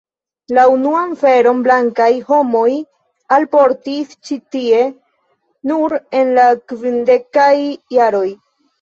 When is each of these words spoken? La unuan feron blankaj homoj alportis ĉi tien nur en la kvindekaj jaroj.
La 0.57 0.61
unuan 0.75 1.11
feron 1.23 1.59
blankaj 1.67 2.07
homoj 2.31 2.65
alportis 3.37 4.17
ĉi 4.31 4.41
tien 4.57 4.93
nur 5.75 5.99
en 6.25 6.37
la 6.43 6.51
kvindekaj 6.75 7.57
jaroj. 8.01 8.29